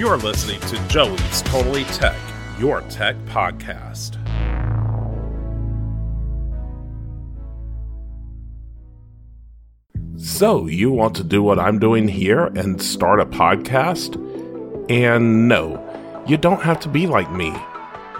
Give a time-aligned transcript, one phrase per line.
[0.00, 2.16] You're listening to Joey's Totally Tech,
[2.58, 4.16] your tech podcast.
[10.18, 14.16] So, you want to do what I'm doing here and start a podcast?
[14.88, 17.54] And no, you don't have to be like me.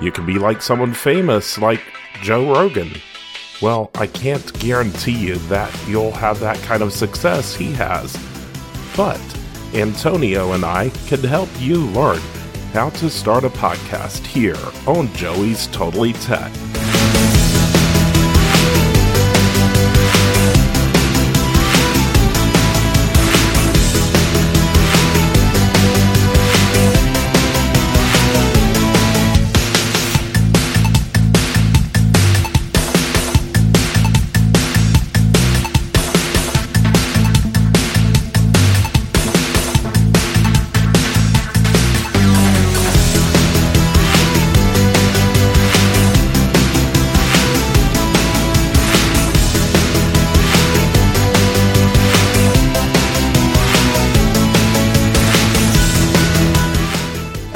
[0.02, 1.80] You can be like someone famous, like
[2.20, 2.92] Joe Rogan.
[3.62, 8.14] Well, I can't guarantee you that you'll have that kind of success he has.
[8.94, 9.39] But
[9.74, 12.20] Antonio and I can help you learn
[12.72, 14.56] how to start a podcast here
[14.86, 16.52] on Joey's Totally Tech.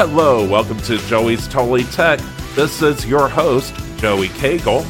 [0.06, 2.20] Hello, welcome to Joey's Totally Tech.
[2.55, 4.84] This is your host, Joey Cagle.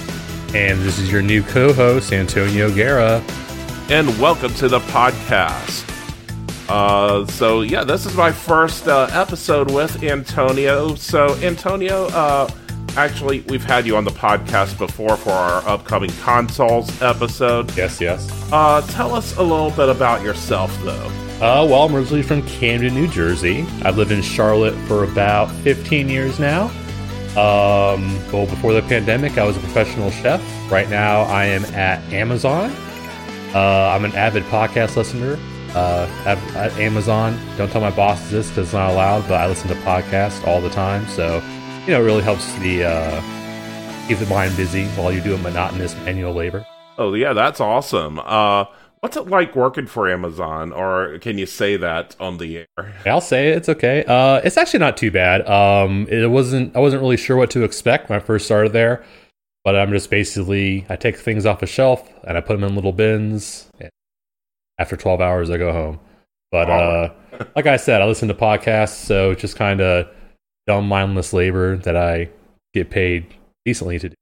[0.56, 3.22] And this is your new co host, Antonio Guerra.
[3.90, 5.88] And welcome to the podcast.
[6.68, 10.96] Uh, so, yeah, this is my first uh, episode with Antonio.
[10.96, 12.50] So, Antonio, uh,
[12.96, 17.74] actually, we've had you on the podcast before for our upcoming consoles episode.
[17.76, 18.28] Yes, yes.
[18.52, 21.23] Uh, tell us a little bit about yourself, though.
[21.36, 23.66] Uh, well, I'm originally from Camden, New Jersey.
[23.82, 26.66] I've lived in Charlotte for about 15 years now.
[27.30, 30.40] Um, well, before the pandemic, I was a professional chef.
[30.70, 32.70] Right now, I am at Amazon.
[33.52, 35.36] Uh, I'm an avid podcast listener
[35.74, 37.36] uh, at, at Amazon.
[37.58, 40.60] Don't tell my bosses this because it's not allowed, but I listen to podcasts all
[40.60, 41.06] the time.
[41.08, 41.42] So,
[41.84, 45.96] you know, it really helps the uh, keep the mind busy while you're doing monotonous
[45.96, 46.64] manual labor.
[46.96, 48.20] Oh, yeah, that's awesome.
[48.20, 48.66] Uh,
[49.04, 52.94] What's it like working for Amazon, or can you say that on the air?
[53.04, 53.58] I'll say it.
[53.58, 54.02] It's okay.
[54.02, 55.46] Uh, it's actually not too bad.
[55.46, 56.74] Um, it wasn't.
[56.74, 59.04] I wasn't really sure what to expect when I first started there,
[59.62, 62.74] but I'm just basically I take things off a shelf and I put them in
[62.74, 63.68] little bins.
[64.78, 66.00] After 12 hours, I go home.
[66.50, 67.12] But uh,
[67.56, 70.08] like I said, I listen to podcasts, so it's just kind of
[70.66, 72.30] dumb, mindless labor that I
[72.72, 73.26] get paid
[73.66, 74.14] decently to do.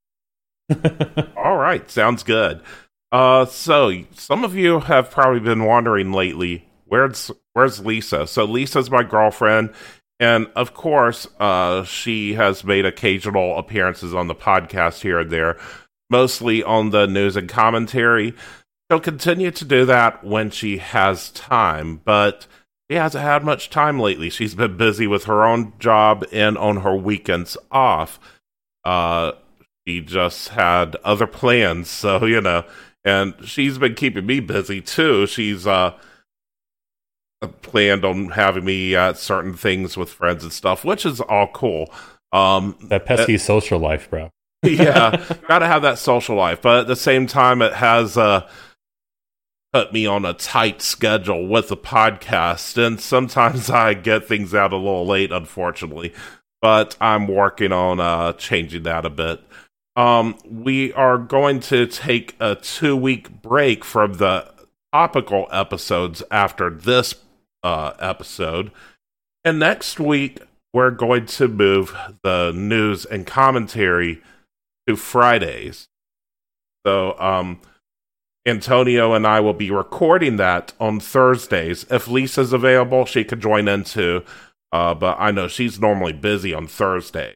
[1.37, 2.63] All right, sounds good.
[3.13, 8.27] Uh, so some of you have probably been wondering lately, where's where's Lisa?
[8.27, 9.75] So Lisa's my girlfriend,
[10.19, 15.59] and of course, uh, she has made occasional appearances on the podcast here and there,
[16.09, 18.35] mostly on the news and commentary.
[18.91, 22.47] She'll continue to do that when she has time, but
[22.91, 24.31] she hasn't had much time lately.
[24.31, 28.19] She's been busy with her own job and on her weekends off.
[28.85, 29.33] Uh,
[29.87, 32.65] she just had other plans, so you know
[33.05, 35.27] and she's been keeping me busy too.
[35.27, 35.97] She's uh
[37.63, 41.93] planned on having me at certain things with friends and stuff, which is all cool.
[42.33, 44.31] Um that pesky uh, social life, bro.
[44.63, 48.49] yeah, gotta have that social life, but at the same time, it has uh
[49.73, 54.73] put me on a tight schedule with the podcast, and sometimes I get things out
[54.73, 56.13] a little late, unfortunately.
[56.61, 59.41] But I'm working on uh changing that a bit
[59.97, 64.53] um, we are going to take a two week break from the
[64.93, 67.15] topical episodes after this
[67.63, 68.71] uh, episode.
[69.45, 70.41] And next week,
[70.73, 74.23] we're going to move the news and commentary
[74.87, 75.89] to Fridays.
[76.87, 77.61] So, um,
[78.47, 81.87] Antonio and I will be recording that on Thursdays.
[81.91, 84.25] If Lisa's available, she could join in too.
[84.73, 87.35] Uh, but I know she's normally busy on Thursday.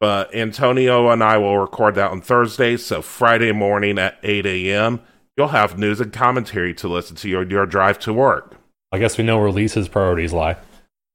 [0.00, 5.00] But Antonio and I will record that on Thursday, so Friday morning at 8 a.m.,
[5.36, 8.56] you'll have news and commentary to listen to your, your drive to work.
[8.92, 10.56] I guess we know where Lisa's priorities lie.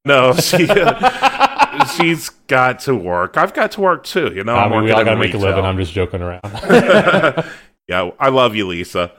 [0.04, 0.66] No, she,
[1.96, 3.36] she's got to work.
[3.36, 4.32] I've got to work too.
[4.34, 5.64] You know, I mean, we all got to make a living.
[5.64, 6.42] I'm just joking around.
[7.88, 9.12] yeah, I love you, Lisa.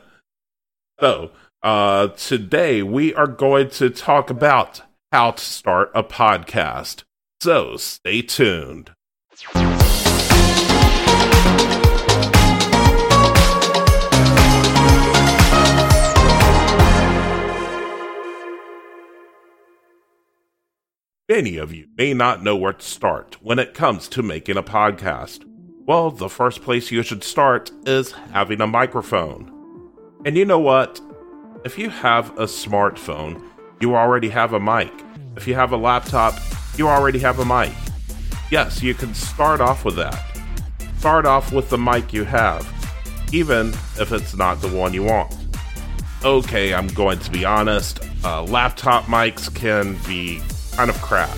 [1.00, 7.04] So, uh, today we are going to talk about how to start a podcast.
[7.42, 8.92] So, stay tuned.
[21.30, 24.62] Many of you may not know where to start when it comes to making a
[24.64, 25.44] podcast.
[25.86, 29.52] Well, the first place you should start is having a microphone.
[30.26, 31.02] And you know what?
[31.66, 33.44] If you have a smartphone,
[33.80, 34.94] you already have a mic.
[35.36, 36.40] If you have a laptop,
[36.78, 37.74] you already have a mic.
[38.54, 40.24] Yes, you can start off with that.
[41.00, 42.64] Start off with the mic you have,
[43.34, 43.70] even
[44.00, 45.36] if it's not the one you want.
[46.24, 50.40] Okay, I'm going to be honest, uh, laptop mics can be
[50.74, 51.36] kind of crap.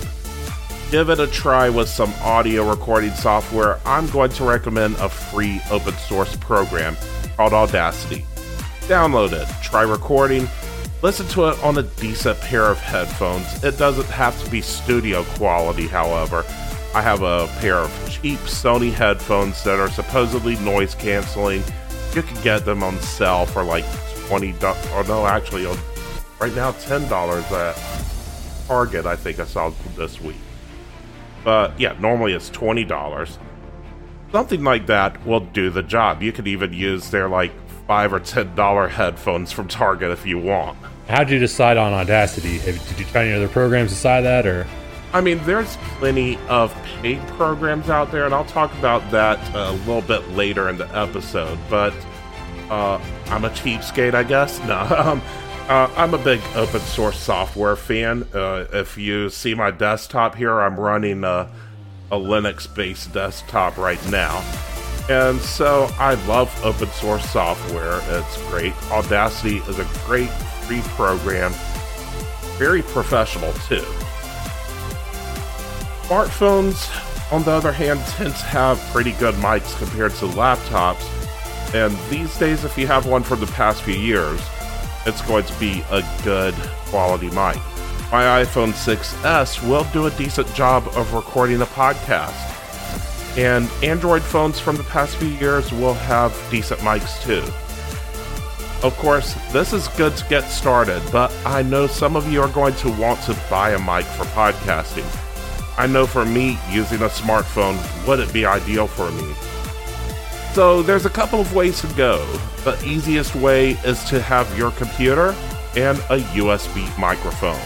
[0.92, 3.80] Give it a try with some audio recording software.
[3.86, 6.98] I'm going to recommend a free open source program
[7.38, 8.26] called Audacity.
[8.90, 10.50] Download it, try recording,
[11.02, 13.64] listen to it on a decent pair of headphones.
[13.64, 16.44] It doesn't have to be studio quality, however.
[16.96, 21.62] I have a pair of cheap Sony headphones that are supposedly noise canceling.
[22.14, 23.84] You can get them on sale for like
[24.28, 25.66] twenty dollars, or oh, no, actually,
[26.40, 27.78] right now ten dollars at
[28.68, 29.06] Target.
[29.06, 30.38] I think I saw this week.
[31.44, 33.40] But yeah, normally it's twenty dollars.
[34.32, 36.24] Something like that will do the job.
[36.24, 37.52] You could even use their like
[37.88, 40.78] five or ten dollar headphones from Target if you want.
[41.10, 42.60] How'd you decide on Audacity?
[42.60, 44.66] Did you try any other programs beside that, or?
[45.16, 49.72] I mean, there's plenty of paid programs out there, and I'll talk about that a
[49.72, 51.58] little bit later in the episode.
[51.70, 51.94] But
[52.70, 54.60] uh, I'm a cheapskate, I guess.
[54.66, 55.22] No, um,
[55.70, 58.28] uh, I'm a big open source software fan.
[58.34, 61.50] Uh, if you see my desktop here, I'm running a,
[62.12, 64.44] a Linux based desktop right now.
[65.10, 68.02] And so I love open source software.
[68.20, 68.74] It's great.
[68.92, 70.30] Audacity is a great
[70.68, 71.54] free program,
[72.58, 73.86] very professional too.
[76.08, 76.92] Smartphones,
[77.32, 81.04] on the other hand, tend to have pretty good mics compared to laptops.
[81.74, 84.40] And these days, if you have one from the past few years,
[85.06, 86.54] it's going to be a good
[86.86, 87.58] quality mic.
[88.12, 92.52] My iPhone 6S will do a decent job of recording a podcast.
[93.38, 97.44] And Android phones from the past few years will have decent mics too.
[98.86, 102.50] Of course, this is good to get started, but I know some of you are
[102.50, 105.25] going to want to buy a mic for podcasting.
[105.78, 107.78] I know for me, using a smartphone
[108.08, 109.34] wouldn't be ideal for me.
[110.54, 112.26] So there's a couple of ways to go.
[112.64, 115.36] The easiest way is to have your computer
[115.76, 117.60] and a USB microphone.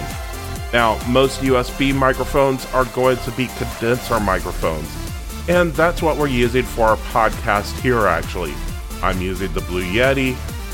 [0.73, 4.89] Now, most USB microphones are going to be condenser microphones,
[5.47, 8.53] and that's what we're using for our podcast here actually.
[9.01, 10.31] I'm using the Blue Yeti,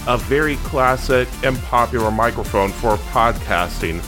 [0.08, 4.02] a very classic and popular microphone for podcasting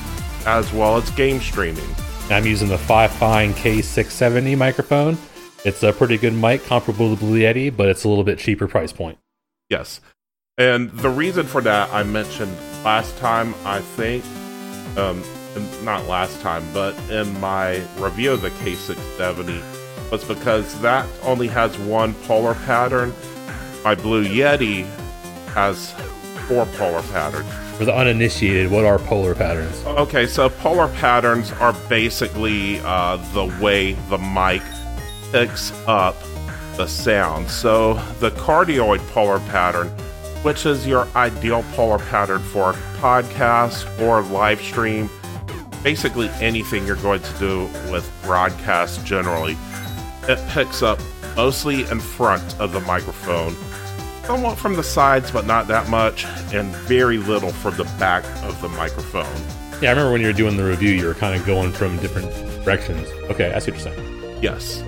[0.46, 1.90] as well as game streaming.
[2.30, 5.18] I'm using the Fifine K670 microphone.
[5.64, 8.38] It's a pretty good mic, comparable to the Blue Yeti, but it's a little bit
[8.38, 9.18] cheaper price point.
[9.70, 10.02] Yes.
[10.58, 12.52] And the reason for that I mentioned
[12.84, 14.26] last time, I think,
[14.98, 15.24] um,
[15.84, 21.78] not last time, but in my review of the K670, was because that only has
[21.80, 23.14] one polar pattern.
[23.86, 24.84] My Blue Yeti
[25.54, 25.94] has
[26.48, 27.67] four polar patterns.
[27.78, 29.86] For the uninitiated, what are polar patterns?
[29.86, 34.64] Okay, so polar patterns are basically uh, the way the mic
[35.32, 36.16] picks up
[36.76, 37.48] the sound.
[37.48, 39.90] So the cardioid polar pattern,
[40.42, 45.08] which is your ideal polar pattern for a podcast or live stream,
[45.84, 49.56] basically anything you're going to do with broadcast generally,
[50.24, 51.00] it picks up
[51.36, 53.56] mostly in front of the microphone
[54.28, 58.62] somewhat from the sides, but not that much, and very little from the back of
[58.62, 59.24] the microphone.
[59.82, 61.98] Yeah, I remember when you were doing the review, you were kind of going from
[62.00, 62.30] different
[62.66, 63.08] directions.
[63.32, 64.40] Okay, I see what you're saying.
[64.42, 64.84] Yes.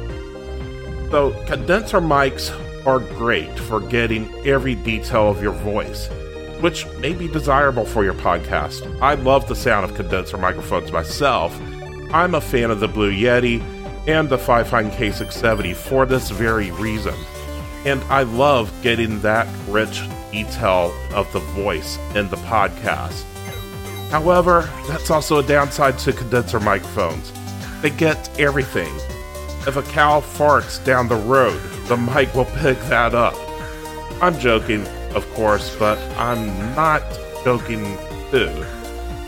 [1.10, 2.53] So, condenser mics
[2.86, 6.10] are great for getting every detail of your voice,
[6.60, 9.01] which may be desirable for your podcast.
[9.01, 11.58] I love the sound of condenser microphones myself.
[12.13, 13.62] I'm a fan of the Blue Yeti
[14.05, 17.15] and the Fifine K670 for this very reason.
[17.86, 23.24] And I love getting that rich detail of the voice in the podcast.
[24.12, 27.31] However, that's also a downside to condenser microphones.
[27.81, 28.93] They get everything.
[29.67, 33.36] If a cow farts down the road, the mic will pick that up.
[34.21, 37.03] I'm joking, of course, but I'm not
[37.43, 37.83] joking
[38.31, 38.65] too.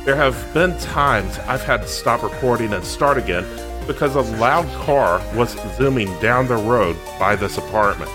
[0.04, 3.46] There have been times I've had to stop recording and start again
[3.88, 8.10] because a loud car was zooming down the road by this apartment.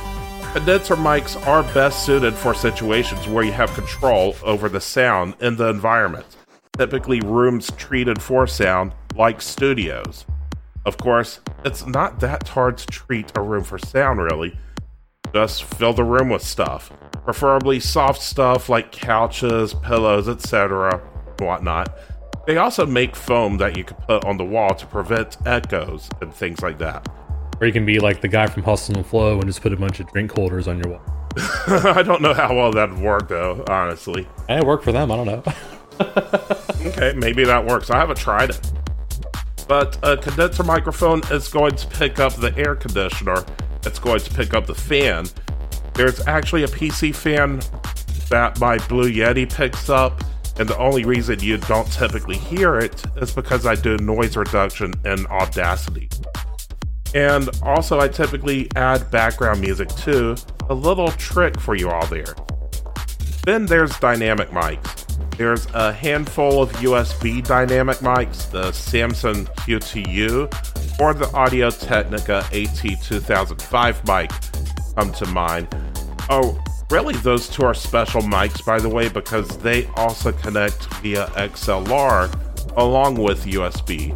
[0.53, 5.57] Condenser mics are best suited for situations where you have control over the sound in
[5.57, 6.27] the environment,
[6.77, 10.25] typically rooms treated for sound, like studios.
[10.87, 14.59] Of course, it's not that hard to treat a room for sound, really.
[15.35, 16.93] Just fill the room with stuff,
[17.25, 20.99] preferably soft stuff like couches, pillows, etc.,
[21.39, 21.95] whatnot.
[22.47, 26.33] They also make foam that you can put on the wall to prevent echoes and
[26.33, 27.07] things like that.
[27.61, 29.77] Or you can be like the guy from Hustle and Flow and just put a
[29.77, 31.03] bunch of drink holders on your wall.
[31.67, 34.27] I don't know how well that'd work though, honestly.
[34.49, 35.11] And it worked for them.
[35.11, 35.43] I don't know.
[36.87, 37.91] okay, maybe that works.
[37.91, 38.73] I haven't tried it.
[39.69, 43.45] But a condenser microphone is going to pick up the air conditioner,
[43.85, 45.27] it's going to pick up the fan.
[45.95, 47.61] There's actually a PC fan
[48.29, 50.23] that my Blue Yeti picks up,
[50.59, 54.95] and the only reason you don't typically hear it is because I do noise reduction
[55.05, 56.09] in Audacity.
[57.17, 60.37] And also, I typically add background music too.
[60.69, 62.35] A little trick for you all there.
[63.45, 65.07] Then there's dynamic mics.
[65.39, 74.07] There's a handful of USB dynamic mics, the Samson Q2U or the Audio Technica AT2005
[74.07, 74.31] mic
[74.95, 75.69] come to mind.
[76.29, 81.29] Oh, really, those two are special mics, by the way, because they also connect via
[81.29, 82.31] XLR
[82.77, 84.15] along with USB.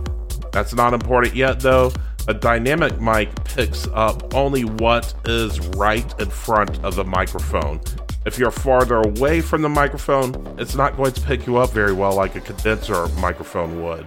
[0.53, 1.93] That's not important yet, though.
[2.29, 7.81] A dynamic mic picks up only what is right in front of the microphone.
[8.27, 11.95] If you're farther away from the microphone, it's not going to pick you up very
[11.95, 14.07] well like a condenser microphone would.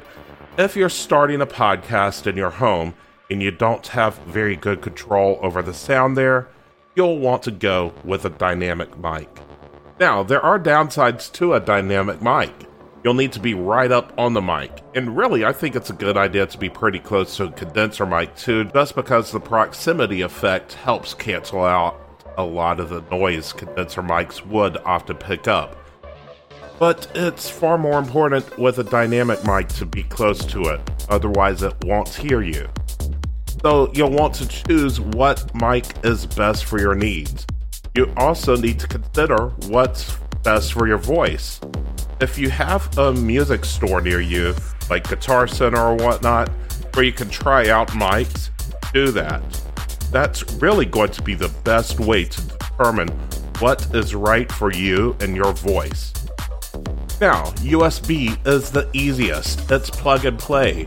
[0.57, 2.93] If you're starting a podcast in your home
[3.31, 6.47] and you don't have very good control over the sound there,
[6.95, 9.27] you'll want to go with a dynamic mic.
[9.99, 12.53] Now, there are downsides to a dynamic mic.
[13.03, 14.71] You'll need to be right up on the mic.
[14.95, 18.05] And really, I think it's a good idea to be pretty close to a condenser
[18.05, 21.99] mic too, just because the proximity effect helps cancel out
[22.37, 25.75] a lot of the noise condenser mics would often pick up.
[26.79, 31.61] But it's far more important with a dynamic mic to be close to it, otherwise,
[31.61, 32.69] it won't hear you.
[33.61, 37.45] So, you'll want to choose what mic is best for your needs.
[37.95, 41.59] You also need to consider what's best for your voice.
[42.21, 44.55] If you have a music store near you,
[44.89, 46.49] like Guitar Center or whatnot,
[46.93, 48.49] where you can try out mics,
[48.93, 49.41] do that
[50.13, 53.09] that's really going to be the best way to determine
[53.57, 56.13] what is right for you and your voice.
[57.19, 60.85] Now, USB is the easiest, it's plug and play.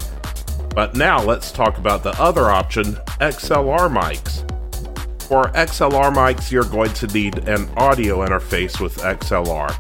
[0.75, 4.45] But now let's talk about the other option XLR mics.
[5.29, 9.75] For XLR mics, you're going to need an audio interface with XLR.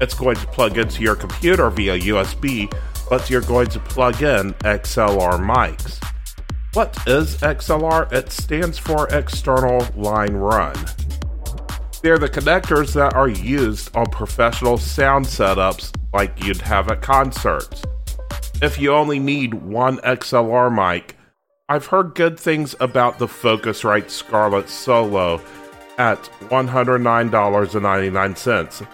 [0.00, 2.68] It's going to plug into your computer via USB,
[3.08, 6.04] but you're going to plug in XLR mics.
[6.74, 8.12] What is XLR?
[8.12, 10.74] It stands for External Line Run.
[12.02, 17.84] They're the connectors that are used on professional sound setups like you'd have at concerts.
[18.60, 21.17] If you only need one XLR mic,
[21.68, 25.40] I've heard good things about the Focusrite Scarlett Solo
[25.98, 28.88] at $109.99.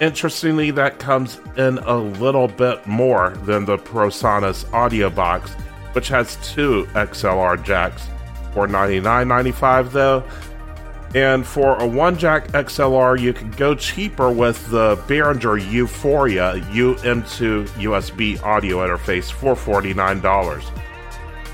[0.00, 5.54] Interestingly, that comes in a little bit more than the PreSonus audio box
[5.94, 8.08] which has two XLR jacks
[8.52, 10.24] for $99.95 though.
[11.14, 17.68] And for a one jack XLR, you can go cheaper with the Behringer U-Phoria UM2
[17.68, 20.83] USB audio interface for $49.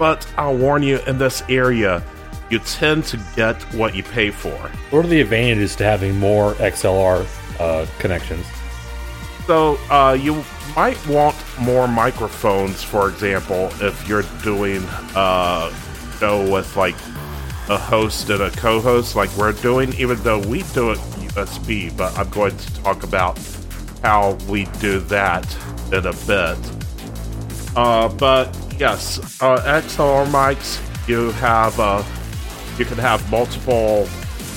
[0.01, 2.03] But I'll warn you, in this area,
[2.49, 4.57] you tend to get what you pay for.
[4.89, 7.27] What are the advantages to having more XLR
[7.61, 8.47] uh, connections?
[9.47, 10.43] So uh, you
[10.75, 14.83] might want more microphones, for example, if you're doing
[15.15, 15.71] uh,
[16.19, 16.97] go with like
[17.69, 19.93] a host and a co-host, like we're doing.
[19.95, 20.99] Even though we do it
[21.35, 23.39] USB, but I'm going to talk about
[24.03, 25.47] how we do that
[25.93, 26.59] in a bit.
[27.77, 30.81] Uh, but yes, uh, XLR mics.
[31.07, 32.03] You have uh,
[32.79, 34.09] you can have multiple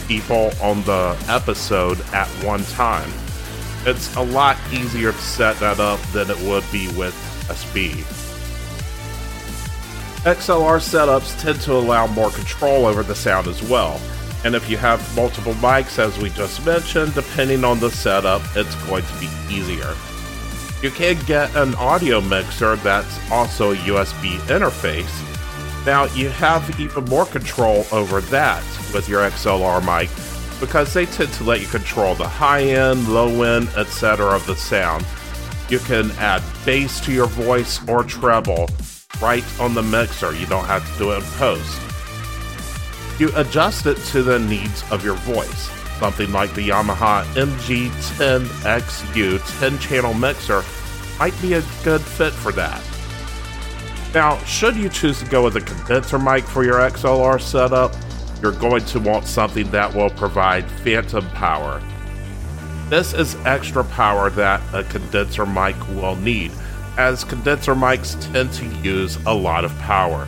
[0.07, 3.09] people on the episode at one time
[3.85, 7.13] it's a lot easier to set that up than it would be with
[7.47, 7.91] USB.
[10.23, 13.99] XLR setups tend to allow more control over the sound as well.
[14.45, 18.75] And if you have multiple mics, as we just mentioned, depending on the setup, it's
[18.85, 19.93] going to be easier.
[20.83, 25.85] You can get an audio mixer that's also a USB interface.
[25.85, 30.09] Now, you have even more control over that with your XLR mic
[30.59, 34.35] because they tend to let you control the high end, low end, etc.
[34.35, 35.05] of the sound.
[35.69, 38.67] You can add bass to your voice or treble
[39.21, 40.35] right on the mixer.
[40.35, 41.81] You don't have to do it in post.
[43.21, 45.69] You adjust it to the needs of your voice.
[46.03, 50.61] Something like the Yamaha MG10XU 10 channel mixer
[51.17, 52.83] might be a good fit for that.
[54.13, 57.95] Now, should you choose to go with a condenser mic for your XLR setup,
[58.41, 61.81] you're going to want something that will provide phantom power.
[62.89, 66.51] This is extra power that a condenser mic will need,
[66.97, 70.27] as condenser mics tend to use a lot of power.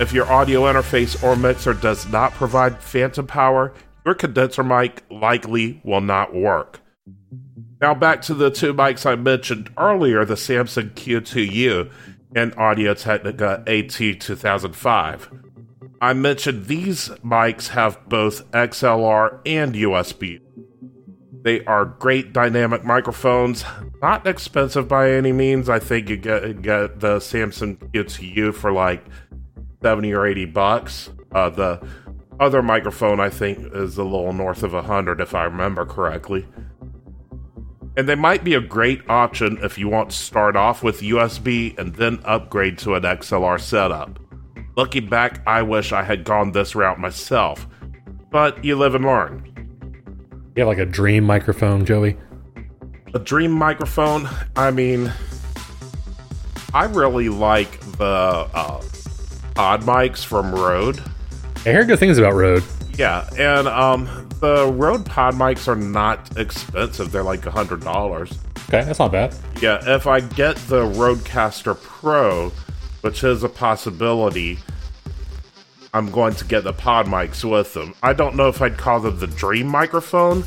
[0.00, 3.72] If your audio interface or mixer does not provide phantom power,
[4.04, 6.80] your condenser mic likely will not work.
[7.80, 11.90] Now, back to the two mics I mentioned earlier the Samson Q2U.
[12.36, 15.30] and Audio Technica AT 2005.
[16.00, 20.40] I mentioned these mics have both XLR and USB.
[21.42, 23.64] They are great dynamic microphones,
[24.02, 25.68] not expensive by any means.
[25.68, 29.04] I think you get get the Samson Q2U for like
[29.82, 31.10] 70 or 80 bucks.
[31.32, 31.86] Uh, the
[32.40, 36.46] other microphone I think is a little north of 100 if I remember correctly.
[37.96, 41.78] And they might be a great option if you want to start off with USB
[41.78, 44.18] and then upgrade to an XLR setup.
[44.76, 47.68] Looking back, I wish I had gone this route myself,
[48.30, 49.50] but you live and learn.
[50.56, 52.16] You have like a dream microphone, Joey?
[53.14, 54.28] A dream microphone?
[54.56, 55.12] I mean,
[56.72, 58.82] I really like the uh,
[59.54, 61.00] pod mics from Rode.
[61.66, 62.62] I hear good things about Rode.
[62.98, 67.10] Yeah, and um, the Rode pod mics are not expensive.
[67.10, 68.38] They're like a hundred dollars.
[68.68, 69.34] Okay, that's not bad.
[69.62, 72.50] Yeah, if I get the Rodecaster Pro,
[73.00, 74.58] which is a possibility,
[75.94, 77.94] I'm going to get the pod mics with them.
[78.02, 80.44] I don't know if I'd call them the Dream microphone.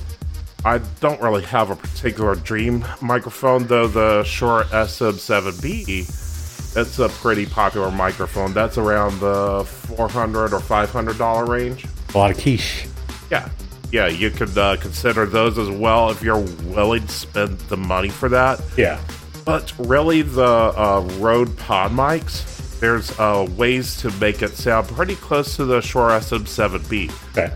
[0.65, 6.26] I don't really have a particular Dream microphone, though the Shure SM7B
[6.75, 8.53] it's a pretty popular microphone.
[8.53, 11.85] That's around the 400 or 500 dollar range.
[12.13, 12.87] A lot of quiche.
[13.31, 13.49] Yeah,
[13.91, 14.07] yeah.
[14.07, 18.29] You could uh, consider those as well if you're willing to spend the money for
[18.29, 18.61] that.
[18.77, 18.99] Yeah.
[19.45, 25.15] But really, the uh, Rode Pod mics, there's uh, ways to make it sound pretty
[25.15, 27.11] close to the Shure SM7B.
[27.31, 27.53] Okay.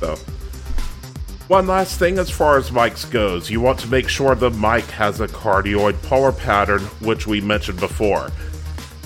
[0.00, 0.18] So,
[1.48, 4.84] one last thing as far as mics goes, you want to make sure the mic
[4.86, 8.30] has a cardioid polar pattern, which we mentioned before.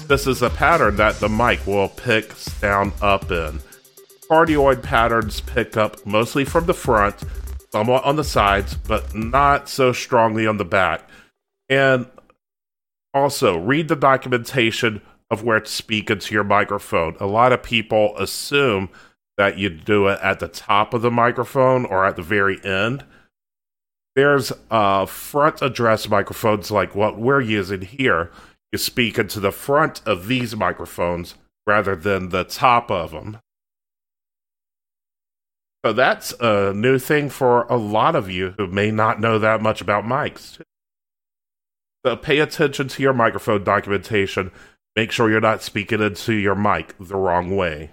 [0.09, 3.61] This is a pattern that the mic will pick down up in.
[4.31, 7.17] Cardioid patterns pick up mostly from the front,
[7.73, 11.09] somewhat on the sides, but not so strongly on the back.
[11.69, 12.07] And
[13.13, 17.17] also, read the documentation of where to speak into your microphone.
[17.21, 18.89] A lot of people assume
[19.41, 23.03] that you do it at the top of the microphone or at the very end.
[24.15, 28.31] There's uh, front address microphones like what we're using here.
[28.71, 33.39] You speak into the front of these microphones rather than the top of them.
[35.87, 39.63] So that's a new thing for a lot of you who may not know that
[39.63, 40.61] much about mics.
[42.05, 44.53] So pay attention to your microphone documentation.
[44.97, 47.93] Make sure you're not speaking into your mic the wrong way.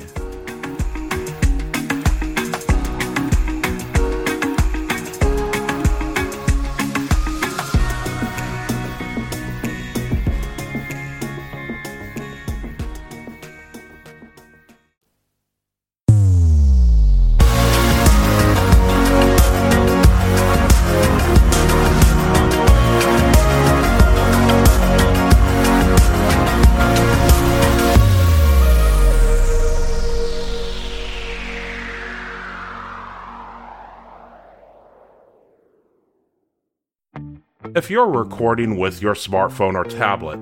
[37.73, 40.41] If you're recording with your smartphone or tablet,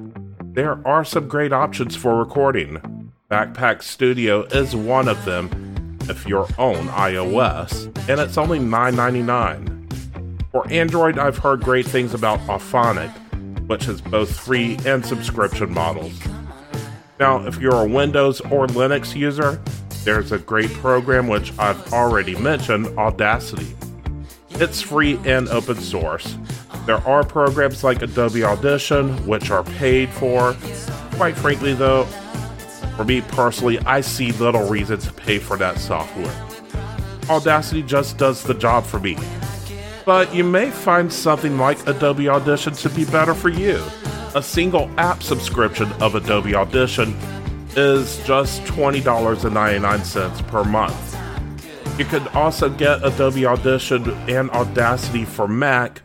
[0.56, 3.12] there are some great options for recording.
[3.30, 9.94] Backpack Studio is one of them if you're on iOS, and it's only $9.99.
[10.52, 13.12] For Android, I've heard great things about Auphonic,
[13.68, 16.20] which has both free and subscription models.
[17.20, 19.62] Now, if you're a Windows or Linux user,
[20.04, 23.76] there's a great program which I've already mentioned, Audacity.
[24.52, 26.36] It's free and open source.
[26.86, 30.56] There are programs like Adobe Audition, which are paid for.
[31.14, 32.06] Quite frankly, though,
[32.96, 36.34] for me personally, I see little reason to pay for that software.
[37.30, 39.18] Audacity just does the job for me.
[40.06, 43.84] But you may find something like Adobe Audition to be better for you.
[44.36, 47.16] A single app subscription of Adobe Audition
[47.76, 51.18] is just $20.99 per month.
[52.00, 56.02] You could also get Adobe Audition and Audacity for Mac.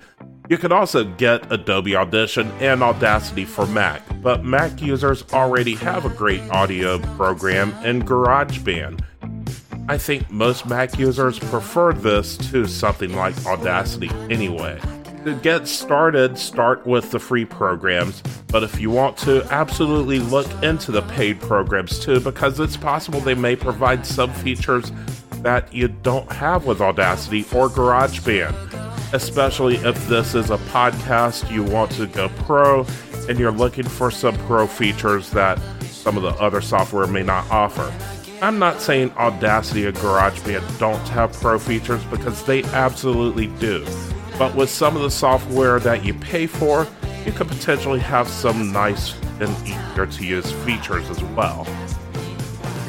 [0.46, 6.04] You could also get Adobe Audition and Audacity for Mac, but Mac users already have
[6.04, 9.02] a great audio program in GarageBand.
[9.88, 14.78] I think most Mac users prefer this to something like Audacity anyway.
[15.24, 20.46] To get started, start with the free programs, but if you want to, absolutely look
[20.62, 24.92] into the paid programs too, because it's possible they may provide some features
[25.37, 28.93] that you don't have with Audacity or GarageBand.
[29.12, 32.86] Especially if this is a podcast, you want to go pro
[33.28, 37.48] and you're looking for some pro features that some of the other software may not
[37.50, 37.92] offer.
[38.42, 43.86] I'm not saying Audacity or GarageBand don't have pro features because they absolutely do.
[44.38, 46.86] But with some of the software that you pay for,
[47.24, 51.66] you could potentially have some nice and easier to use features as well.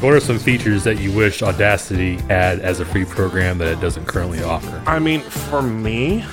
[0.06, 3.82] What are some features that you wish Audacity had as a free program that it
[3.82, 4.84] doesn't currently offer?
[4.86, 6.24] I mean, for me,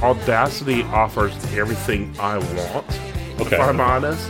[0.00, 2.86] Audacity offers everything I want.
[3.38, 3.56] Okay.
[3.56, 4.26] If I'm honest.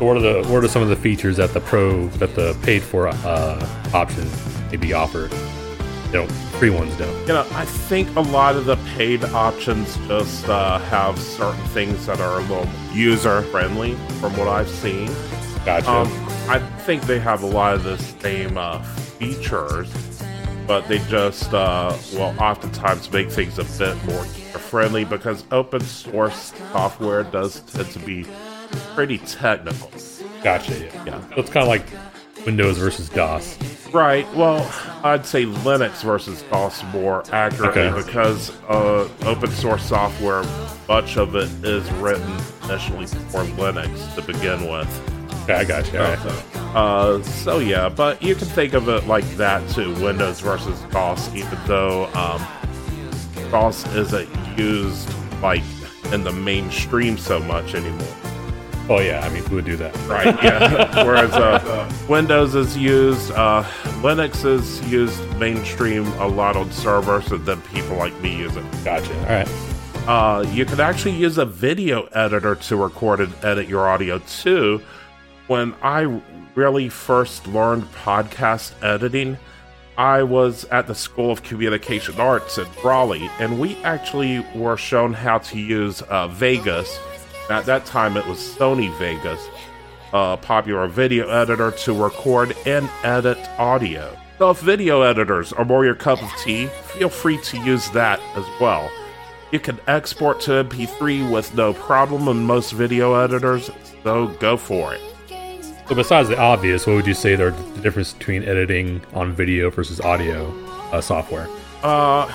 [0.00, 2.84] What are the what are some of the features that the pro that the paid
[2.84, 4.30] for uh, option
[4.70, 5.26] maybe offer?
[5.26, 7.20] They don't free ones don't.
[7.22, 12.06] You know, I think a lot of the paid options just uh, have certain things
[12.06, 15.10] that are a little user friendly from what I've seen.
[15.64, 15.90] Gotcha.
[15.90, 19.92] Um, I think they have a lot of the same uh, features,
[20.66, 26.52] but they just, uh, well, oftentimes make things a bit more friendly because open source
[26.72, 28.26] software does tend to be
[28.94, 29.90] pretty technical.
[30.42, 30.76] gotcha.
[30.78, 31.04] Yeah.
[31.04, 31.20] Yeah.
[31.30, 31.84] So it's kind of like
[32.46, 33.58] Windows versus DOS.
[33.92, 34.32] Right.
[34.34, 34.68] Well,
[35.04, 38.06] I'd say Linux versus DOS more accurately Okay.
[38.06, 40.42] because uh, open source software,
[40.88, 42.32] much of it is written
[42.64, 45.09] initially for Linux to begin with.
[45.42, 45.98] Okay, I got you.
[45.98, 46.76] All right.
[46.76, 51.34] Uh, so yeah, but you can think of it like that too, Windows versus DOS,
[51.34, 52.46] even though um,
[53.50, 55.08] DOS isn't used
[55.42, 55.62] like
[56.12, 58.16] in the mainstream so much anymore.
[58.88, 59.96] Oh yeah, I mean, who would do that?
[60.08, 60.26] Right.
[60.42, 61.04] Yeah.
[61.04, 63.62] Whereas uh, Windows is used, uh,
[64.02, 68.64] Linux is used mainstream a lot on servers, and then people like me use it.
[68.84, 69.16] Gotcha.
[69.20, 69.48] All right.
[70.08, 74.82] Uh, you can actually use a video editor to record and edit your audio too.
[75.50, 76.02] When I
[76.54, 79.36] really first learned podcast editing,
[79.98, 85.12] I was at the School of Communication Arts in Raleigh, and we actually were shown
[85.12, 87.00] how to use uh, Vegas.
[87.50, 89.44] At that time, it was Sony Vegas,
[90.12, 94.16] a popular video editor to record and edit audio.
[94.38, 98.20] So, if video editors are more your cup of tea, feel free to use that
[98.36, 98.88] as well.
[99.50, 103.68] You can export to MP3 with no problem in most video editors,
[104.04, 105.09] so go for it.
[105.90, 109.70] So besides the obvious, what would you say are the difference between editing on video
[109.70, 110.52] versus audio
[110.92, 111.48] uh, software?
[111.82, 112.30] Uh,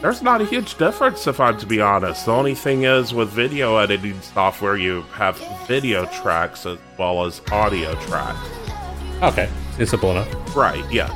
[0.00, 2.26] there's not a huge difference if I'm to be honest.
[2.26, 7.42] The only thing is with video editing software, you have video tracks as well as
[7.50, 8.48] audio tracks.
[9.22, 10.54] Okay, it's simple enough.
[10.54, 11.08] Right, yeah.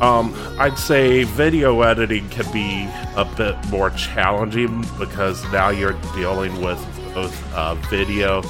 [0.00, 6.60] Um, I'd say video editing can be a bit more challenging because now you're dealing
[6.60, 8.42] with both uh, video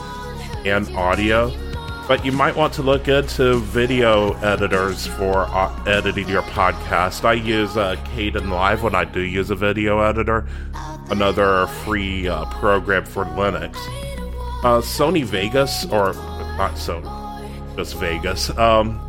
[0.64, 1.52] and audio.
[2.08, 7.24] But you might want to look into video editors for uh, editing your podcast.
[7.24, 10.46] I use uh, Kdenlive when I do use a video editor,
[11.10, 13.74] another free uh, program for Linux.
[14.62, 16.12] Uh, Sony Vegas, or
[16.56, 18.56] not Sony, just Vegas.
[18.56, 19.00] Um,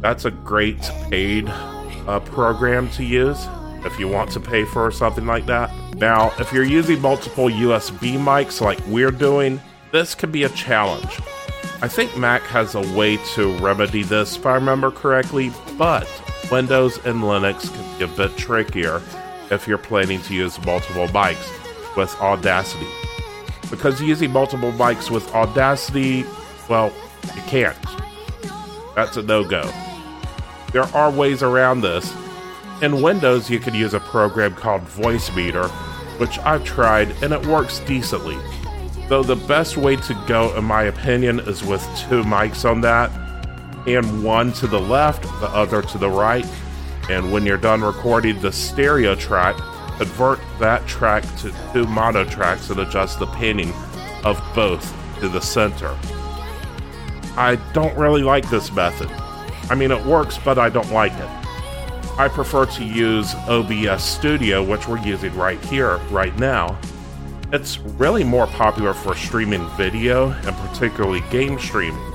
[0.00, 3.46] that's a great paid uh, program to use
[3.84, 5.70] if you want to pay for something like that.
[5.96, 9.60] Now, if you're using multiple USB mics like we're doing,
[9.92, 11.20] this could be a challenge.
[11.82, 16.08] I think Mac has a way to remedy this if I remember correctly, but
[16.50, 19.02] Windows and Linux can be a bit trickier
[19.50, 22.86] if you're planning to use multiple mics with Audacity.
[23.70, 26.24] Because using multiple mics with Audacity,
[26.66, 26.90] well,
[27.34, 27.76] you can't.
[28.94, 29.70] That's a no go.
[30.72, 32.10] There are ways around this.
[32.80, 35.68] In Windows, you can use a program called Voicemeeter,
[36.18, 38.38] which I've tried and it works decently.
[39.08, 43.10] Though the best way to go, in my opinion, is with two mics on that,
[43.86, 46.46] and one to the left, the other to the right.
[47.08, 49.56] And when you're done recording the stereo track,
[49.98, 53.72] convert that track to two mono tracks and adjust the panning
[54.24, 55.96] of both to the center.
[57.36, 59.08] I don't really like this method.
[59.70, 61.28] I mean, it works, but I don't like it.
[62.18, 66.78] I prefer to use OBS Studio, which we're using right here, right now.
[67.52, 72.12] It's really more popular for streaming video and particularly game streaming,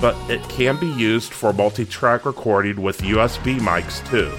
[0.00, 4.32] but it can be used for multi track recording with USB mics too.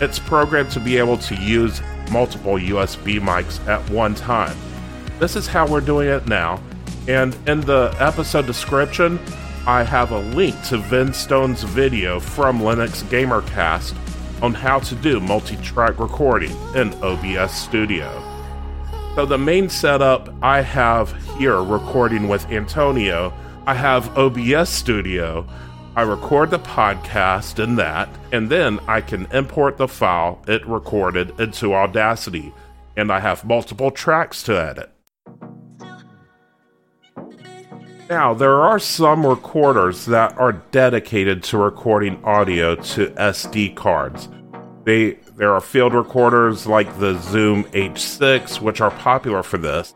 [0.00, 1.82] It's programmed to be able to use
[2.12, 4.56] multiple USB mics at one time.
[5.18, 6.62] This is how we're doing it now,
[7.08, 9.18] and in the episode description,
[9.66, 13.96] I have a link to Venn Stone's video from Linux Gamercast
[14.42, 18.39] on how to do multi track recording in OBS Studio.
[19.16, 23.32] So, the main setup I have here recording with Antonio,
[23.66, 25.48] I have OBS Studio.
[25.96, 31.38] I record the podcast in that, and then I can import the file it recorded
[31.40, 32.54] into Audacity,
[32.96, 34.92] and I have multiple tracks to edit.
[38.08, 44.28] Now, there are some recorders that are dedicated to recording audio to SD cards.
[44.84, 49.94] They there are field recorders like the Zoom H6 which are popular for this.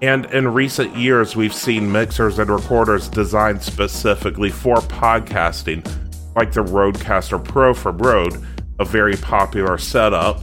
[0.00, 5.86] And in recent years we've seen mixers and recorders designed specifically for podcasting
[6.34, 8.42] like the Rodecaster Pro from Rode,
[8.78, 10.40] a very popular setup.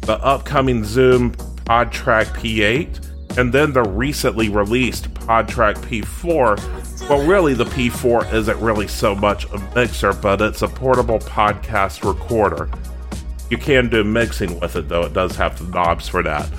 [0.00, 1.32] The upcoming Zoom
[1.66, 7.10] PodTrak P8 and then the recently released PodTrak P4.
[7.10, 12.10] Well, really, the P4 isn't really so much a mixer, but it's a portable podcast
[12.10, 12.70] recorder.
[13.54, 16.50] You can do mixing with it, though, it does have the knobs for that.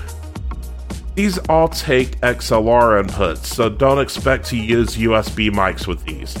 [1.14, 6.34] These all take XLR inputs, so don't expect to use USB mics with these.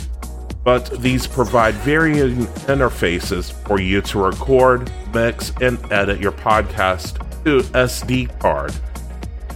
[0.64, 7.60] But these provide varying interfaces for you to record, mix, and edit your podcast to
[7.74, 8.74] SD card.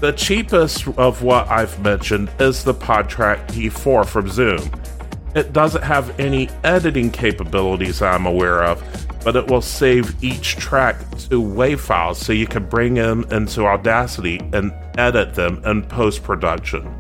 [0.01, 4.71] The cheapest of what I've mentioned is the PodTrak P4 from Zoom.
[5.35, 8.83] It doesn't have any editing capabilities I'm aware of,
[9.25, 13.65] but it will save each track to WAV files so you can bring them into
[13.65, 16.93] Audacity and edit them in post production.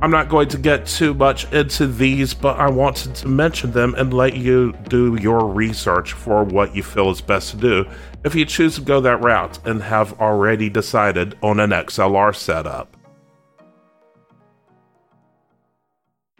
[0.00, 3.94] I'm not going to get too much into these, but I wanted to mention them
[3.96, 7.86] and let you do your research for what you feel is best to do
[8.24, 12.96] if you choose to go that route and have already decided on an XLR setup.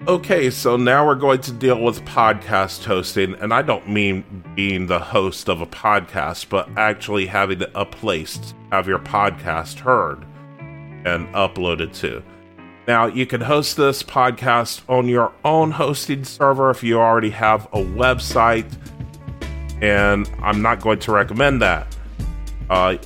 [0.07, 4.87] Okay, so now we're going to deal with podcast hosting, and I don't mean being
[4.87, 10.23] the host of a podcast, but actually having a place to have your podcast heard
[10.59, 12.23] and uploaded to.
[12.87, 17.65] Now, you can host this podcast on your own hosting server if you already have
[17.73, 18.71] a website,
[19.81, 21.97] and I'm not going to recommend that.
[22.69, 22.99] Uh,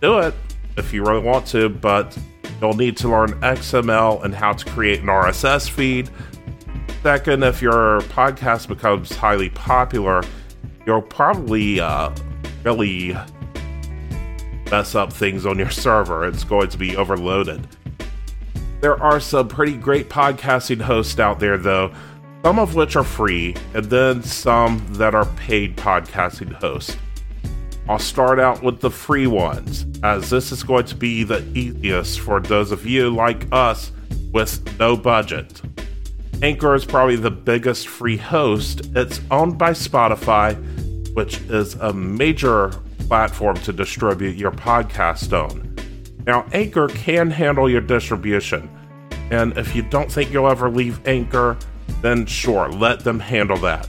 [0.00, 0.34] do it
[0.78, 2.16] if you really want to, but
[2.60, 6.10] you'll need to learn XML and how to create an RSS feed.
[7.02, 10.22] Second, if your podcast becomes highly popular,
[10.86, 12.14] you'll probably uh,
[12.64, 13.16] really
[14.70, 16.26] mess up things on your server.
[16.26, 17.66] It's going to be overloaded.
[18.80, 21.92] There are some pretty great podcasting hosts out there, though,
[22.42, 26.96] some of which are free, and then some that are paid podcasting hosts.
[27.90, 32.20] I'll start out with the free ones, as this is going to be the easiest
[32.20, 33.90] for those of you like us
[34.30, 35.60] with no budget.
[36.40, 38.82] Anchor is probably the biggest free host.
[38.94, 40.54] It's owned by Spotify,
[41.14, 42.68] which is a major
[43.08, 45.74] platform to distribute your podcast on.
[46.28, 48.70] Now, Anchor can handle your distribution.
[49.32, 51.56] And if you don't think you'll ever leave Anchor,
[52.02, 53.88] then sure, let them handle that.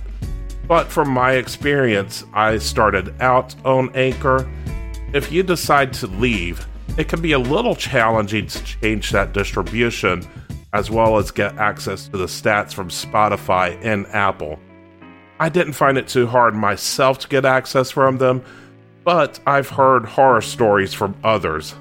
[0.72, 4.50] But from my experience, I started out on Anchor.
[5.12, 6.66] If you decide to leave,
[6.98, 10.26] it can be a little challenging to change that distribution
[10.72, 14.58] as well as get access to the stats from Spotify and Apple.
[15.42, 18.42] I didn't find it too hard myself to get access from them,
[19.04, 21.76] but I've heard horror stories from others.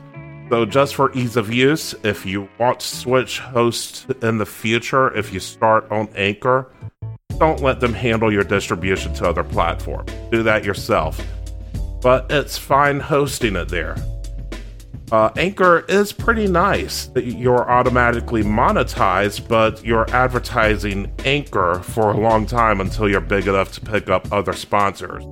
[0.48, 5.16] So, just for ease of use, if you want to switch hosts in the future,
[5.16, 6.66] if you start on Anchor,
[7.40, 10.12] don't let them handle your distribution to other platforms.
[10.30, 11.20] Do that yourself.
[12.02, 13.96] But it's fine hosting it there.
[15.10, 17.10] Uh, Anchor is pretty nice.
[17.16, 23.72] You're automatically monetized, but you're advertising Anchor for a long time until you're big enough
[23.72, 25.24] to pick up other sponsors.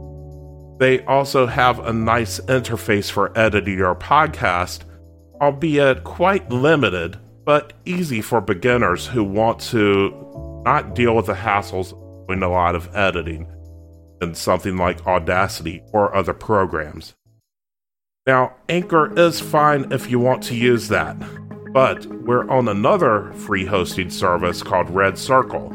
[0.79, 4.81] They also have a nice interface for editing your podcast,
[5.41, 11.93] albeit quite limited, but easy for beginners who want to not deal with the hassles
[11.93, 13.47] of doing a lot of editing.
[14.21, 17.15] in something like Audacity or other programs.
[18.27, 21.17] Now, Anchor is fine if you want to use that,
[21.73, 25.75] but we're on another free hosting service called Red Circle.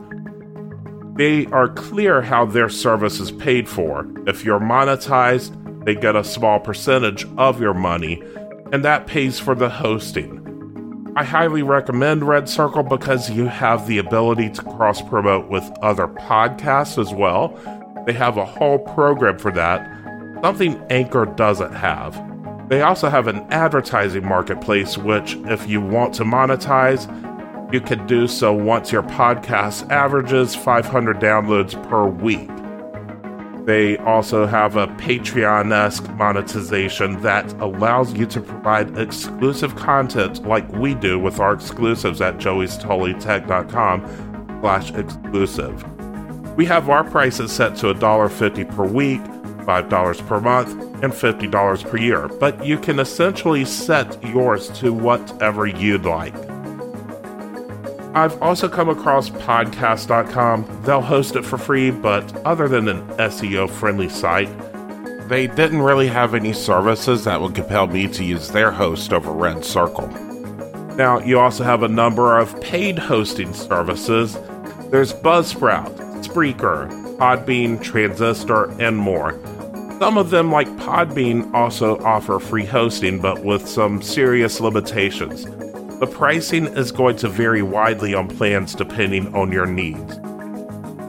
[1.16, 4.08] They are clear how their service is paid for.
[4.28, 8.22] If you're monetized, they get a small percentage of your money,
[8.72, 10.43] and that pays for the hosting.
[11.16, 16.08] I highly recommend Red Circle because you have the ability to cross promote with other
[16.08, 17.50] podcasts as well.
[18.08, 19.88] They have a whole program for that,
[20.42, 22.20] something Anchor doesn't have.
[22.68, 27.06] They also have an advertising marketplace, which, if you want to monetize,
[27.72, 32.50] you can do so once your podcast averages 500 downloads per week.
[33.66, 40.70] They also have a Patreon esque monetization that allows you to provide exclusive content like
[40.74, 46.58] we do with our exclusives at joeystotallytech.com slash exclusive.
[46.58, 50.72] We have our prices set to $1.50 per week, $5 per month,
[51.02, 56.53] and $50 per year, but you can essentially set yours to whatever you'd like.
[58.16, 60.82] I've also come across podcast.com.
[60.84, 64.50] They'll host it for free, but other than an SEO friendly site,
[65.30, 69.32] they didn't really have any services that would compel me to use their host over
[69.32, 70.08] Red Circle.
[70.96, 74.38] Now, you also have a number of paid hosting services.
[74.92, 79.40] There's Buzzsprout, Spreaker, Podbean, Transistor, and more.
[79.98, 85.48] Some of them, like Podbean, also offer free hosting, but with some serious limitations.
[86.04, 90.20] The pricing is going to vary widely on plans depending on your needs.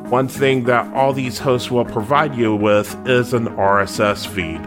[0.09, 4.61] One thing that all these hosts will provide you with is an RSS feed.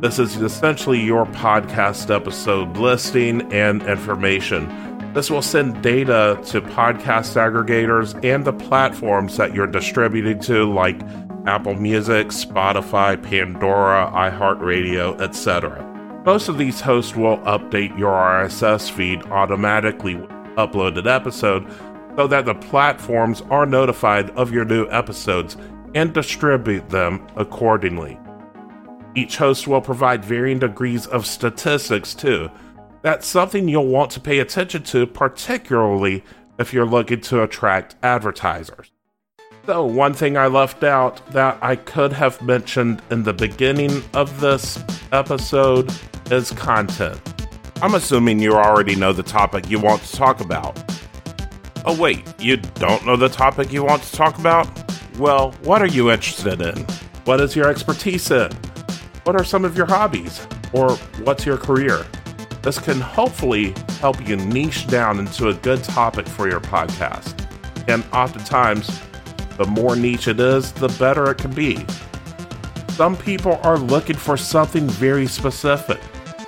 [0.00, 5.12] This is essentially your podcast episode listing and information.
[5.12, 10.98] This will send data to podcast aggregators and the platforms that you're distributing to, like
[11.44, 15.93] Apple Music, Spotify, Pandora, iHeartRadio, etc.
[16.24, 20.14] Most of these hosts will update your RSS feed automatically
[20.56, 21.70] uploaded episode
[22.16, 25.58] so that the platforms are notified of your new episodes
[25.94, 28.18] and distribute them accordingly.
[29.14, 32.50] Each host will provide varying degrees of statistics too.
[33.02, 36.24] That's something you'll want to pay attention to, particularly
[36.58, 38.90] if you're looking to attract advertisers.
[39.66, 44.40] So, one thing I left out that I could have mentioned in the beginning of
[44.40, 44.82] this
[45.12, 45.92] episode
[46.30, 47.20] is content.
[47.82, 50.78] I'm assuming you already know the topic you want to talk about.
[51.84, 54.68] Oh, wait, you don't know the topic you want to talk about?
[55.18, 56.86] Well, what are you interested in?
[57.24, 58.50] What is your expertise in?
[59.24, 60.46] What are some of your hobbies?
[60.72, 62.06] Or what's your career?
[62.62, 67.46] This can hopefully help you niche down into a good topic for your podcast.
[67.88, 69.00] And oftentimes,
[69.58, 71.84] the more niche it is, the better it can be.
[72.88, 76.00] Some people are looking for something very specific.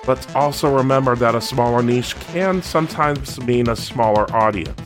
[0.06, 4.80] Let's also remember that a smaller niche can sometimes mean a smaller audience,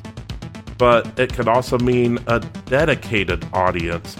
[0.79, 4.17] but it could also mean a dedicated audience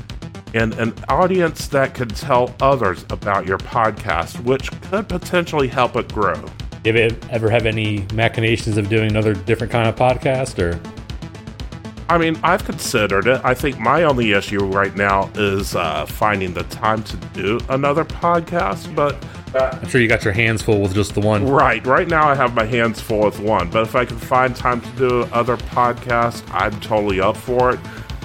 [0.53, 6.13] and an audience that can tell others about your podcast, which could potentially help it
[6.13, 6.45] grow.
[6.83, 10.79] Did you ever have any machinations of doing another different kind of podcast or?
[12.11, 13.41] I mean, I've considered it.
[13.45, 18.05] I think my only issue right now is uh, finding the time to do another
[18.05, 19.17] podcast, but.
[19.55, 21.47] I'm sure you got your hands full with just the one.
[21.47, 21.85] Right.
[21.87, 24.81] Right now, I have my hands full with one, but if I can find time
[24.81, 27.81] to do other podcasts, I'm totally up for it.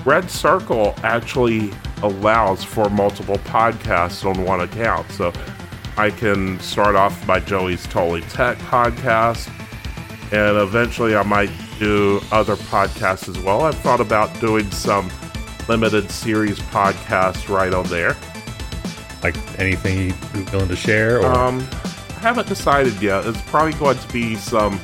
[0.05, 1.71] Red Circle actually
[2.03, 5.09] allows for multiple podcasts on one account.
[5.11, 5.33] So
[5.97, 9.49] I can start off my Joey's Totally Tech podcast,
[10.31, 13.61] and eventually I might do other podcasts as well.
[13.61, 15.09] I've thought about doing some
[15.67, 18.15] limited series podcasts right on there.
[19.25, 21.19] Like anything you're willing to share?
[21.19, 21.31] Or?
[21.31, 21.67] Um,
[22.09, 23.25] I haven't decided yet.
[23.25, 24.79] It's probably going to be some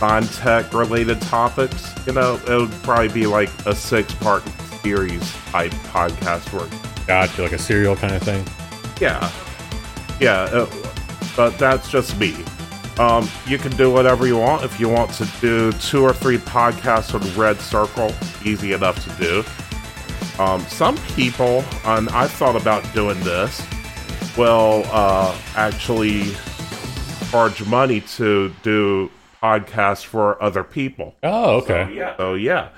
[0.00, 1.94] non-tech related topics.
[2.04, 4.42] You know, it would probably be like a six-part
[4.82, 6.68] series type podcast work.
[7.06, 8.44] Gotcha, like a serial kind of thing.
[9.00, 9.30] Yeah,
[10.18, 10.68] yeah, uh,
[11.36, 12.34] but that's just me.
[12.98, 14.64] Um, you can do whatever you want.
[14.64, 18.12] If you want to do two or three podcasts on Red Circle,
[18.44, 19.44] easy enough to do.
[20.42, 23.64] Um, some people, and I've thought about doing this,
[24.36, 26.34] will uh, actually
[27.30, 29.08] charge money to do
[29.40, 31.14] podcasts for other people.
[31.22, 31.84] Oh, okay.
[31.84, 32.16] So, yeah.
[32.16, 32.68] So, yeah,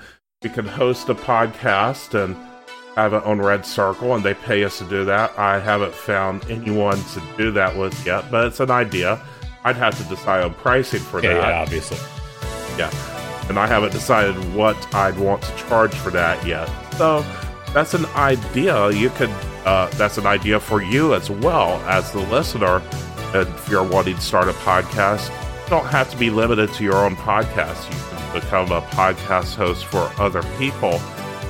[0.43, 2.35] you can host a podcast and
[2.95, 5.37] have it on Red Circle, and they pay us to do that.
[5.39, 9.19] I haven't found anyone to do that with yet, but it's an idea.
[9.63, 11.49] I'd have to decide on pricing for yeah, that.
[11.49, 11.97] Yeah, obviously.
[12.77, 13.49] Yeah.
[13.49, 16.69] And I haven't decided what I'd want to charge for that yet.
[16.93, 17.25] So
[17.75, 18.89] that's an idea.
[18.91, 19.29] You could
[19.65, 22.81] uh, that's an idea for you as well as the listener.
[23.33, 25.29] And if you're wanting to start a podcast,
[25.63, 27.91] you don't have to be limited to your own podcast.
[27.91, 30.99] You can become a podcast host for other people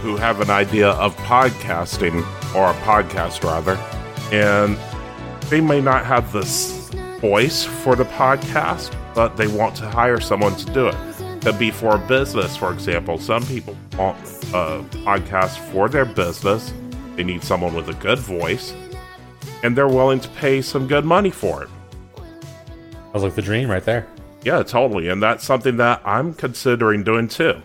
[0.02, 2.22] who have an idea of podcasting
[2.56, 3.76] or a podcast rather,
[4.34, 4.80] and
[5.52, 6.42] they may not have the
[7.22, 11.15] voice for the podcast, but they want to hire someone to do it.
[11.46, 13.20] Could be for a business, for example.
[13.20, 14.18] Some people want
[14.52, 16.74] a podcast for their business.
[17.16, 18.74] They need someone with a good voice,
[19.62, 21.70] and they're willing to pay some good money for it.
[23.12, 24.08] Sounds like the dream right there.
[24.44, 25.08] Yeah, totally.
[25.08, 27.62] And that's something that I'm considering doing too.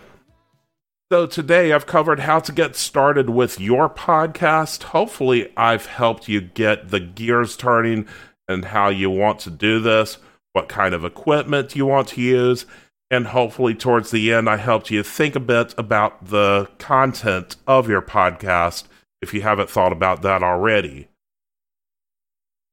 [1.11, 4.83] So, today I've covered how to get started with your podcast.
[4.83, 8.05] Hopefully, I've helped you get the gears turning
[8.47, 10.19] and how you want to do this,
[10.53, 12.67] what kind of equipment you want to use,
[13.11, 17.89] and hopefully, towards the end, I helped you think a bit about the content of
[17.89, 18.85] your podcast
[19.21, 21.09] if you haven't thought about that already.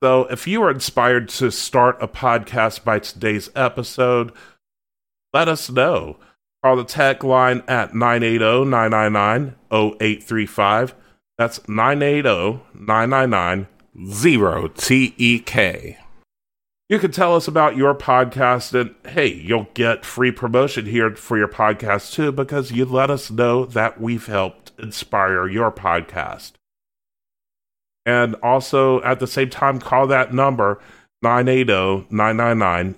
[0.00, 4.30] So, if you are inspired to start a podcast by today's episode,
[5.34, 6.18] let us know.
[6.62, 10.94] Call the tech line at 980 999 0835.
[11.36, 13.66] That's 980 999
[13.96, 15.96] 0TEK.
[16.88, 21.36] You can tell us about your podcast, and hey, you'll get free promotion here for
[21.36, 26.52] your podcast too because you let us know that we've helped inspire your podcast.
[28.06, 30.80] And also, at the same time, call that number
[31.20, 32.96] 980 999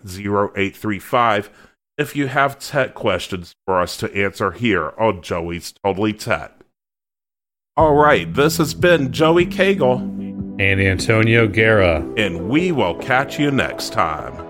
[0.54, 1.50] 0835
[1.98, 6.52] if you have tech questions for us to answer here on Joey's Totally Tech.
[7.76, 10.29] All right, this has been Joey Cagle
[10.60, 14.49] and Antonio Guerra, and we will catch you next time.